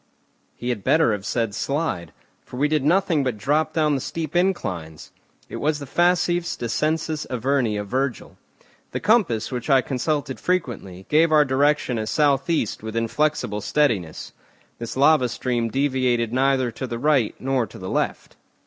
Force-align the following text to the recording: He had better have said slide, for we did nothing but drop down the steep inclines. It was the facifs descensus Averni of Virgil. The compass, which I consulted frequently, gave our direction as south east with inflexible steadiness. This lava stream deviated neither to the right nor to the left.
He 0.55 0.69
had 0.69 0.83
better 0.83 1.11
have 1.11 1.27
said 1.27 1.53
slide, 1.53 2.11
for 2.43 2.57
we 2.57 2.67
did 2.67 2.83
nothing 2.83 3.23
but 3.23 3.37
drop 3.37 3.71
down 3.71 3.93
the 3.93 4.01
steep 4.01 4.35
inclines. 4.35 5.11
It 5.47 5.57
was 5.57 5.77
the 5.77 5.85
facifs 5.85 6.57
descensus 6.57 7.27
Averni 7.29 7.77
of 7.79 7.85
Virgil. 7.87 8.35
The 8.93 8.99
compass, 8.99 9.51
which 9.51 9.69
I 9.69 9.81
consulted 9.81 10.39
frequently, 10.39 11.05
gave 11.07 11.31
our 11.31 11.45
direction 11.45 11.99
as 11.99 12.09
south 12.09 12.49
east 12.49 12.81
with 12.81 12.95
inflexible 12.95 13.61
steadiness. 13.61 14.33
This 14.79 14.97
lava 14.97 15.29
stream 15.29 15.69
deviated 15.69 16.33
neither 16.33 16.71
to 16.71 16.87
the 16.87 16.97
right 16.97 17.35
nor 17.39 17.67
to 17.67 17.77
the 17.77 17.87
left. 17.87 18.37